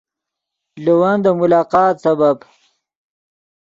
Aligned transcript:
لے 0.83 0.93
ون 0.99 1.17
دے 1.23 1.31
ملاقات 1.41 1.95
سبب 2.05 2.37